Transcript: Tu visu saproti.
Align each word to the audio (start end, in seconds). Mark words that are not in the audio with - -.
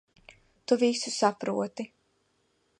Tu 0.71 0.77
visu 0.85 1.13
saproti. 1.17 1.89